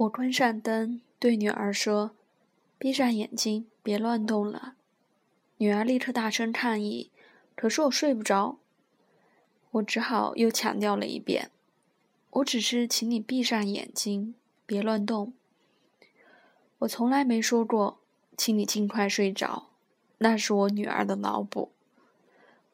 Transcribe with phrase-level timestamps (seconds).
[0.00, 2.12] 我关上灯，对女儿说
[2.78, 4.72] ：“闭上眼睛，别乱动了。”
[5.58, 7.10] 女儿立刻大声抗议
[7.54, 8.56] ：“可是我睡不着。”
[9.72, 11.50] 我只好又强调了一遍
[12.30, 14.34] ：“我只是请你闭上眼睛，
[14.64, 15.34] 别乱动。”
[16.80, 18.00] 我从来没说过
[18.38, 19.66] “请你尽快睡着”，
[20.16, 21.72] 那是我女儿的脑补。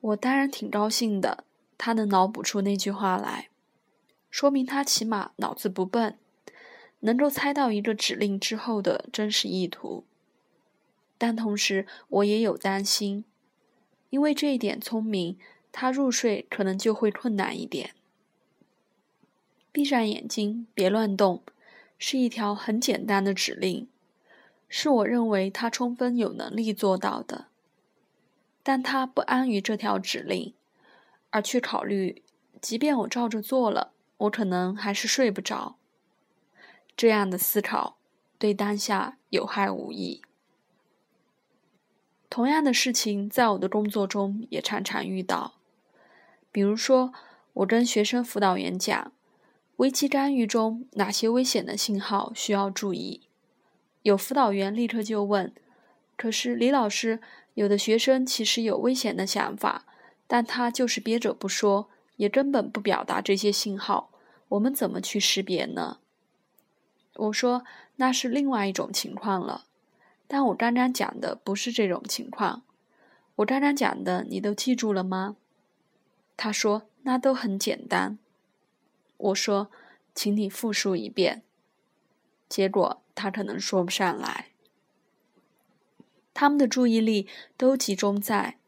[0.01, 1.43] 我当然挺高兴的，
[1.77, 3.49] 她能脑补出那句话来，
[4.31, 6.17] 说明她起码脑子不笨。
[7.01, 10.05] 能够猜到一个指令之后的真实意图，
[11.19, 13.25] 但同时我也有担心，
[14.11, 15.39] 因为这一点聪明，
[15.71, 17.91] 他入睡可能就会困难一点。
[19.73, 21.43] 闭上眼睛，别乱动，
[21.99, 23.87] 是一条很简单的指令，
[24.69, 27.49] 是我认为他充分有能力做到的。
[28.63, 30.55] 但他不安于这条指令，
[31.31, 32.23] 而去考虑，
[32.61, 35.77] 即便我照着做了，我可能还是睡不着。
[36.97, 37.99] 这样的思考
[38.39, 40.23] 对当下有害无益。
[42.31, 45.55] 同样的事情在我的工作中也常常遇到。
[46.51, 47.13] 比如说，
[47.53, 49.13] 我跟学生辅导员讲，
[49.77, 53.29] 危机干预中哪些危险的信号需要注意，
[54.03, 55.55] 有辅导员立刻就问
[56.17, 57.21] ：“可是李老师，
[57.55, 59.85] 有的学生其实有危险的想法，
[60.27, 64.11] 但他就是憋着不说，也根本不表达这些信号，
[64.49, 65.99] 我们怎么去识别呢？”
[67.17, 67.65] 我说
[67.97, 69.65] 那是另外一种情况了，
[70.27, 72.63] 但我刚刚讲的不是这种情况。
[73.37, 75.37] 我刚刚讲的你都记住了吗？
[76.37, 78.19] 他说那都很简单。
[79.17, 79.71] 我说，
[80.15, 81.43] 请你复述一遍。
[82.49, 84.49] 结果他可能说不上来。
[86.35, 88.59] 他们的注意力都集中在，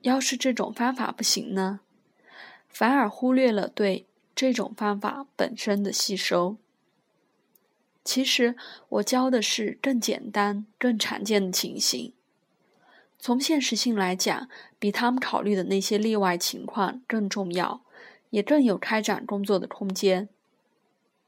[0.00, 1.80] 要是这种方法不行呢，
[2.68, 6.56] 反而忽略了对这种方法本身的吸收。
[8.04, 8.56] 其实
[8.88, 12.12] 我教的是更简单、更常见的情形。
[13.18, 14.48] 从现实性来讲，
[14.80, 17.82] 比他们考虑的那些例外情况更重要，
[18.30, 20.28] 也更有开展工作的空间。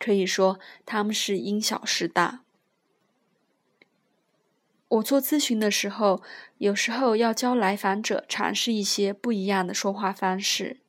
[0.01, 2.43] 可以说，他们是因小失大。
[4.89, 6.21] 我做咨询的时候，
[6.59, 10.81] 有时候要教来访者尝试一些不一样的说话方式，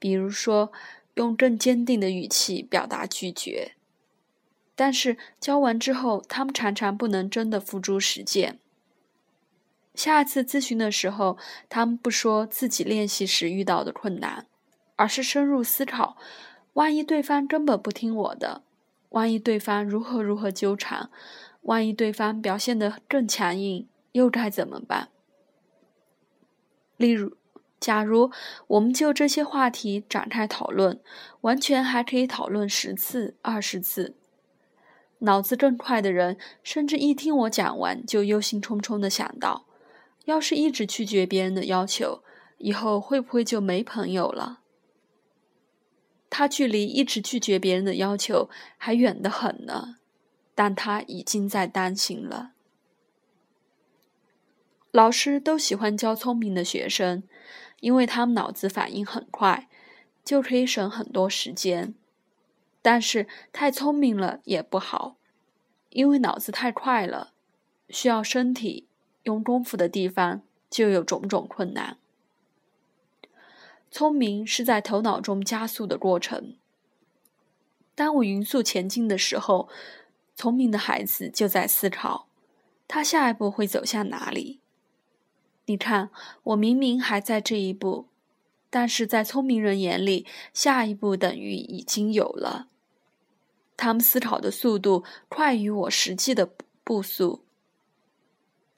[0.00, 0.72] 比如说
[1.14, 3.76] 用更坚定的语气表达拒绝。
[4.78, 8.60] 但是教完之后，他们常常不能真的付诸实践。
[9.92, 11.36] 下次咨询的时候，
[11.68, 14.46] 他们不说自己练习时遇到的困难，
[14.94, 16.16] 而是深入思考：
[16.74, 18.62] 万一对方根本不听我的，
[19.08, 21.10] 万一对方如何如何纠缠，
[21.62, 25.08] 万一对方表现得更强硬，又该怎么办？
[26.96, 27.36] 例如，
[27.80, 28.30] 假如
[28.68, 31.00] 我们就这些话题展开讨论，
[31.40, 34.14] 完全还可以讨论十次、二十次。
[35.20, 39.66] 脑子更快的人，甚至一听我讲完，就忧心忡忡地想到：
[40.26, 42.22] 要是一直拒绝别人的要求，
[42.58, 44.60] 以后会不会就没朋友了？
[46.30, 49.96] 他距离一直拒绝别人的要求还远得很呢，
[50.54, 52.52] 但他已经在担心了。
[54.90, 57.22] 老师都喜欢教聪明的学生，
[57.80, 59.68] 因为他们脑子反应很快，
[60.24, 61.94] 就可以省很多时间。
[62.90, 65.16] 但是太聪明了也不好，
[65.90, 67.34] 因为脑子太快了，
[67.90, 68.86] 需要身体
[69.24, 70.40] 用功夫的地方
[70.70, 71.98] 就有种种困难。
[73.90, 76.56] 聪明是在头脑中加速的过程。
[77.94, 79.68] 当我匀速前进的时候，
[80.34, 82.26] 聪明的孩子就在思考，
[82.86, 84.60] 他下一步会走向哪里。
[85.66, 86.08] 你看，
[86.42, 88.06] 我明明还在这一步。
[88.70, 92.68] 但是在聪明人眼里，下一步等于已经有了。
[93.78, 96.50] 他们思考的速度快于我实际的
[96.84, 97.46] 步速。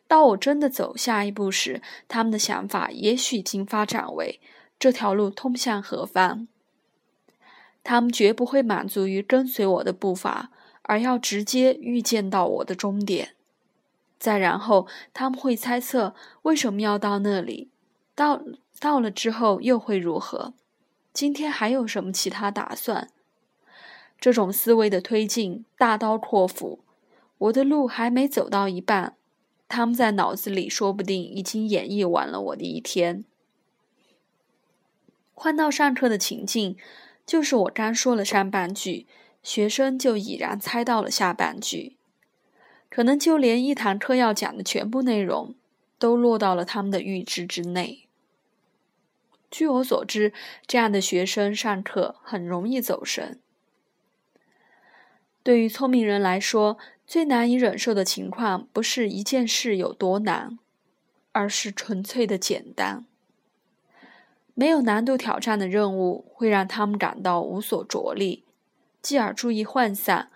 [0.06, 4.41] 到我真的走下一步时，他们的想法也许已经发展为
[4.78, 6.47] 这条路通向何方。
[7.83, 10.52] 他们绝不会满足于跟随我的步伐，
[10.82, 13.35] 而要直接预见到我的终点。
[14.20, 17.73] 再然后，他们会猜测为什么要到那里，
[18.14, 18.43] 到。
[18.81, 20.55] 到了之后又会如何？
[21.12, 23.11] 今天还有什么其他打算？
[24.20, 26.84] 这种思维的推进大刀阔斧，
[27.38, 29.17] 我的路还没走到一半，
[29.67, 33.25] 他们在脑子里说不定已经演绎完了我的一天。
[35.32, 36.76] 换到上课的情境，
[37.25, 39.06] 就是我刚说了上半句，
[39.43, 41.96] 学生就已然猜到了下半句，
[42.90, 45.55] 可能就连一堂课要讲的全部内容，
[45.99, 48.06] 都落到了他们的预知之内。
[49.50, 50.34] 据我所知，
[50.67, 53.40] 这样的学生上课很容易走神。
[55.42, 56.76] 对于聪明人来说，
[57.06, 60.58] 最难以忍受的情况不是一件事有多难，
[61.32, 63.06] 而是纯粹的简单。
[64.54, 68.44] 没有难度挑战的任务会让他们感到无所着力，
[69.00, 70.31] 继而注意涣散，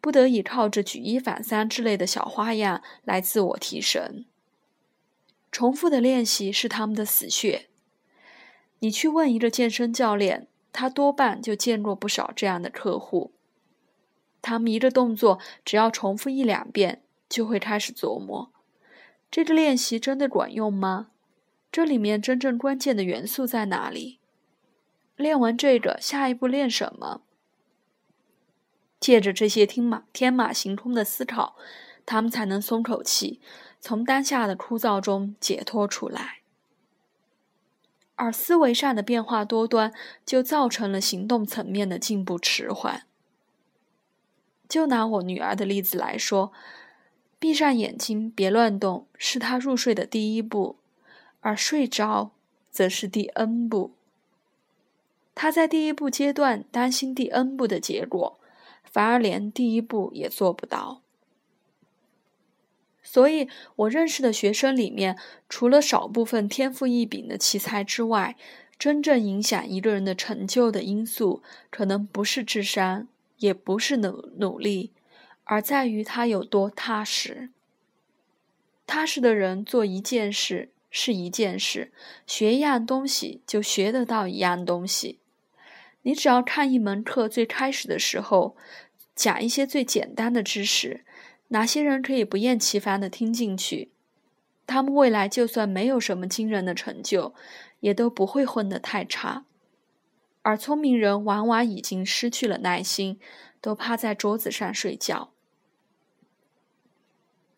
[0.00, 4.24] 不得已靠着举一反三之类的小花样来自我提神。
[5.52, 7.66] 重复的练习是他们的死穴。
[8.78, 13.32] 你去问一个健身教练，他多半就见过不少这样的客户。
[14.46, 18.52] 他们一个动作只要重复一两遍，就会开始琢磨：
[19.28, 21.08] 这个练习真的管用吗？
[21.72, 24.20] 这里面真正关键的元素在哪里？
[25.16, 27.22] 练完这个，下一步练什么？
[29.00, 31.56] 借着这些天马天马行空的思考，
[32.06, 33.40] 他们才能松口气，
[33.80, 36.42] 从当下的枯燥中解脱出来。
[38.14, 39.92] 而思维上的变化多端，
[40.24, 43.02] 就造成了行动层面的进步迟缓。
[44.68, 46.52] 就拿我女儿的例子来说，
[47.38, 50.76] 闭上眼睛，别乱动，是她入睡的第一步。
[51.40, 52.32] 而睡着，
[52.72, 53.92] 则是第 n 步。
[55.32, 58.40] 他在第一步阶段担心第 n 步的结果，
[58.82, 61.02] 反而连第一步也做不到。
[63.00, 65.16] 所以，我认识的学生里面，
[65.48, 68.34] 除了少部分天赋异禀的奇才之外，
[68.76, 73.06] 真正影响一个人的成就的因素，可能不是智商，
[73.38, 74.92] 也不是努努力，
[75.44, 77.50] 而在于他有多踏实。
[78.86, 80.70] 踏实的人做一件事。
[80.88, 81.92] 是一件事，
[82.26, 85.18] 学一样东西就学得到一样东西。
[86.02, 88.56] 你只要看一门课最开始的时候，
[89.14, 91.04] 讲一些最简单的知识，
[91.48, 93.90] 哪些人可以不厌其烦地听进去，
[94.66, 97.34] 他们未来就算没有什么惊人的成就，
[97.80, 99.44] 也都不会混得太差。
[100.46, 103.18] 而聪明人往往已经失去了耐心，
[103.60, 105.32] 都趴在桌子上睡觉。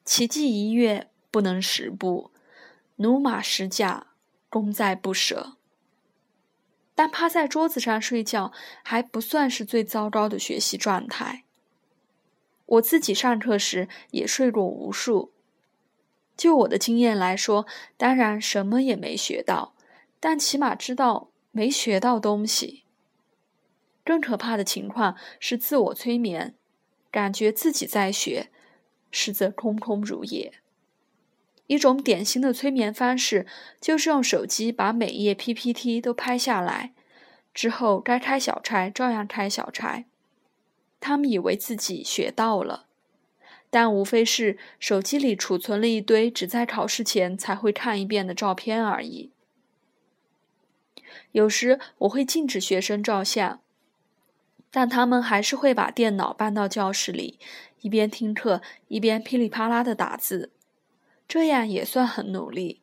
[0.06, 2.30] 奇迹一跃不能十步。
[2.96, 4.06] 驽马十驾，
[4.48, 5.58] 功在不舍。
[6.94, 11.44] 但趴在桌子上睡觉还不算是最糟糕的学习状态。
[12.64, 15.34] 我自己上课时也睡过无数。
[16.38, 17.66] 就我的经验来说，
[17.98, 19.74] 当然什么也没学到，
[20.18, 22.84] 但起码知道没学到东西。
[24.04, 26.54] 更可怕的情况是自我催眠，
[27.10, 28.48] 感觉自己在学，
[29.10, 30.52] 实则空空如也。
[31.66, 33.44] 一种典型的催眠方式，
[33.80, 36.92] 就是用手机把每页 PPT 都拍下来，
[37.52, 40.04] 之后该开小差照样开小差。
[41.00, 42.86] 他们以为自己学到了，
[43.68, 49.32] 但无非是手机里储存了一堆只在考试前才会看一遍的照片而已。
[51.32, 53.60] 有时我会禁止学生照相，
[54.70, 57.38] 但他们还是会把电脑搬到教室里，
[57.80, 60.50] 一边听课一边噼里啪啦的打字。
[61.26, 62.80] 这样也算很努力，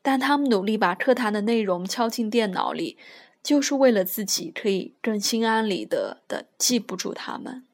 [0.00, 2.96] 但他们努力把课堂的内容敲进电脑里，
[3.42, 7.64] 就是为了自己可以更心安理得的记不住他们。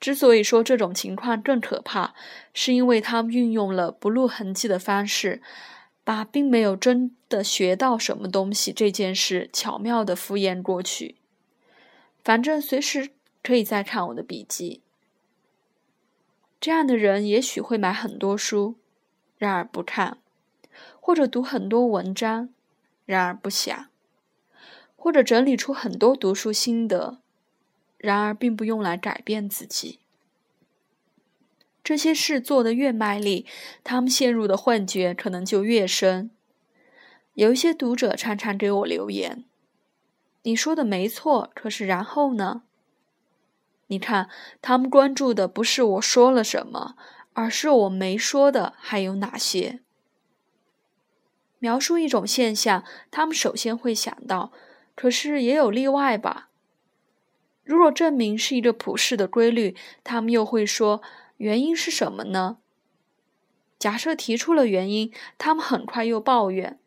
[0.00, 2.14] 之所以说这种情况更可怕，
[2.54, 5.40] 是因为他们运用了不露痕迹的方式，
[6.04, 11.16] 把并没有真的学到什么东西这件事巧妙的敷衍过去。
[12.24, 13.10] 反正随时
[13.42, 14.80] 可以再看我的笔记。
[16.60, 18.76] 这样的人也许会买很多书，
[19.36, 20.18] 然而不看；
[21.00, 22.50] 或者读很多文章，
[23.04, 23.88] 然而不想；
[24.94, 27.18] 或者整理出很多读书心得，
[27.98, 29.98] 然而并不用来改变自己。
[31.84, 33.46] 这些事做得越卖力，
[33.82, 36.30] 他们陷入的幻觉可能就越深。
[37.34, 39.44] 有一些读者常常给我留言
[40.42, 42.62] ：“你说的没错，可是然后呢？”
[43.88, 46.94] 你看，他们关注的不是我说了什么，
[47.32, 49.80] 而是我没说的还有哪些。
[51.58, 54.52] 描述一种现象，他们首先会想到，
[54.94, 56.48] 可是也有例外吧？
[57.64, 61.02] 如果证明是一个普世的规律，他们又会说，
[61.42, 62.58] 原因是什么呢？
[63.76, 66.78] 假设提出了原因，他们很快又抱怨，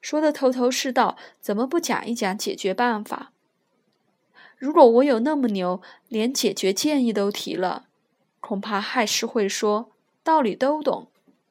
[0.00, 3.32] 说的头头是道，怎么不讲一讲解决办法？
[4.56, 7.84] 如果我有那么牛，连解决建议都提了，
[8.40, 9.90] 恐怕还是会说
[10.22, 11.08] 道理都懂，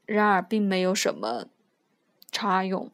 [0.07, 1.45] 然而并没有什么
[2.31, 2.89] 差用。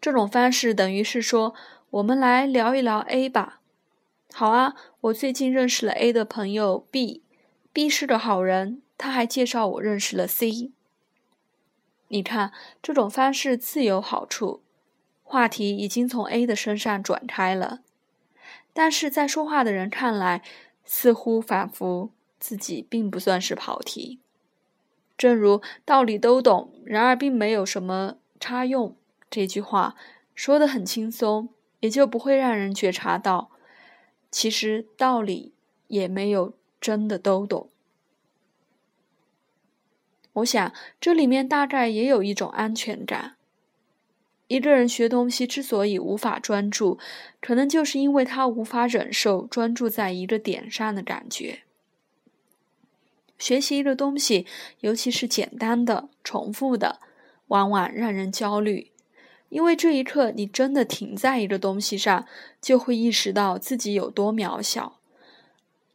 [0.00, 1.54] 这种方式等于是说，
[1.90, 3.60] 我们来聊一聊 A 吧。
[4.38, 10.72] 好啊，我最近认识了 A 的朋友 B，B 是个好人，他还介绍我认识了 C。
[12.08, 12.52] 你看，
[12.82, 14.62] 这种方式自有好处。
[15.22, 17.80] 话题已经从 A 的身上转开了，
[18.74, 20.42] 但是在说话的人看来，
[20.84, 24.20] 似乎仿佛自己并不算是跑题。
[25.16, 28.94] 正如“道理都懂，然而并没有什么差用”
[29.30, 29.94] 这句话
[30.34, 31.48] 说的很轻松，
[31.80, 33.50] 也就不会让人觉察到，
[34.30, 35.52] 其实道理
[35.88, 37.68] 也没有真的都懂。
[40.34, 43.36] 我想，这里面大概也有一种安全感。
[44.48, 46.98] 一个人学东西之所以无法专注，
[47.40, 51.62] 可能就是因为他无法忍受专注在一个点上的感觉。
[53.38, 54.46] 学习一个东西，
[54.80, 57.00] 尤其是简单的、重复的，
[57.48, 58.92] 往往让人焦虑，
[59.56, 62.26] 因为这一刻你真的停在一个东西上，
[62.60, 65.00] 就会意识到自己有多渺小，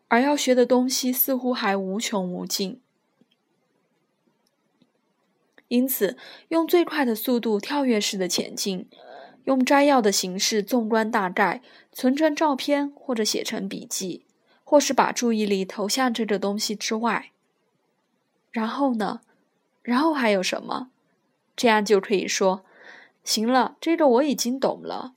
[0.08, 2.82] 而要学的东西似乎还无穷无尽。
[5.68, 8.90] 因此，用最快的速度跳跃式的前进，
[9.44, 14.26] 用摘要的形式纵观大概，存成照片或者写成笔记，
[14.64, 17.30] 或是把注意力投向这个东西之外。
[18.50, 19.22] 然后呢？
[19.84, 20.90] 然后还有什么？
[21.56, 22.66] 这样就可以说，
[23.24, 25.14] 行了，这个我已经懂了。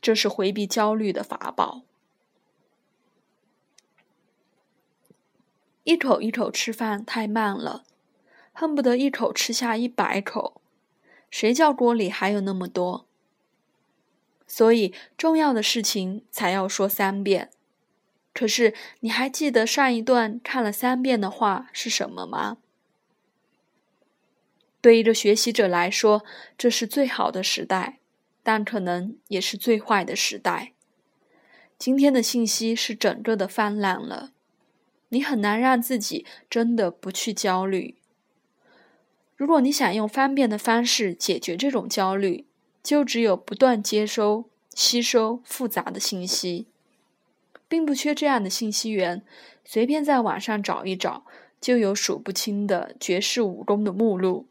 [0.00, 1.82] 这是回避焦虑的法宝。
[5.84, 7.84] 一口一口吃饭太慢了。
[8.56, 10.60] 恨不得一口吃下一百口，
[11.28, 13.04] 谁叫锅里还有那么多？
[14.46, 17.50] 所以重要的事情才要说三遍。
[18.32, 22.58] 可是你还记得上一段看了三遍的话是什么吗？
[24.84, 26.26] 对一个学习者来说，
[26.58, 28.00] 这是最好的时代，
[28.42, 30.74] 但可能也是最坏的时代。
[31.78, 34.32] 今天的信息是整个的泛滥了，
[35.08, 37.96] 你很难让自己真的不去焦虑。
[39.34, 42.44] 如果你想用方便的方式解决这种焦虑，
[42.82, 46.66] 就只有不断接收、吸收复杂的信息，
[47.66, 49.22] 并不缺这样的信息源，
[49.64, 51.24] 随便在网上找一找，
[51.58, 54.46] 就有数不清的绝世武功的目录。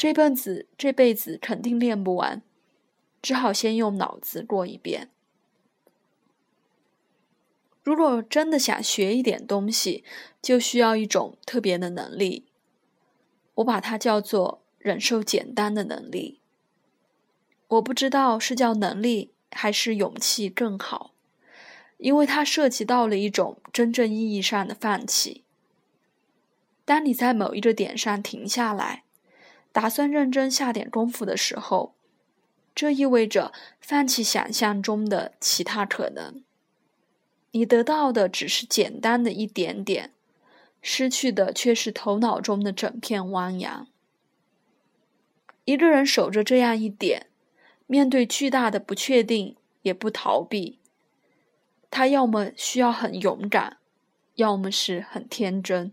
[0.00, 2.40] 这辈子这辈子肯定练不完，
[3.20, 5.10] 只好先用脑子过一遍。
[7.82, 10.02] 如果真的想学一点东西，
[10.40, 12.46] 就需要一种特别的能力。
[13.56, 16.40] 我把它叫做忍受简单的能力。
[17.68, 21.12] 我不知道是叫能力还是勇气更好，
[21.98, 25.44] 因为它涉及到了一种真正意义上的放弃。
[26.86, 29.04] 当你在某一个点上停下来，
[29.72, 31.94] 打算认真下点功夫的时候，
[32.74, 36.42] 这意味着放弃想象中的其他可能。
[37.52, 40.12] 你得到的只是简单的一点点。
[40.82, 43.86] 失去的却是头脑中的整片汪洋。
[45.66, 47.26] 一个人守着这样一点，
[47.86, 50.78] 面对巨大的不确定也不逃避，
[51.90, 53.76] 他要么需要很勇敢，
[54.36, 55.92] 要么是很天真。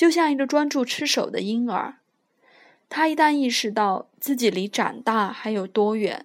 [0.00, 1.98] 就像一个专注吃手的婴儿，
[2.88, 6.24] 他一旦意识到自己离长大还有多远，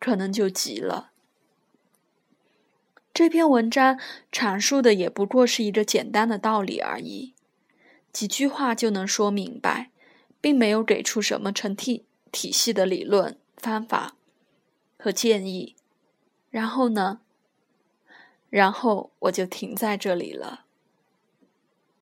[0.00, 1.12] 可能就急了。
[3.14, 3.96] 这篇文章
[4.32, 7.32] 阐述的也不过是一个简单的道理而已，
[8.12, 9.92] 几句话就能说明白，
[10.40, 14.16] 并没有给出什么成体体系的理论方法
[14.98, 15.76] 和建议。
[16.50, 17.20] 然后呢？
[18.50, 20.64] 然后我就停在这里了。